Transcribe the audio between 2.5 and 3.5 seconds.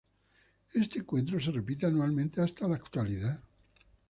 la actualidad.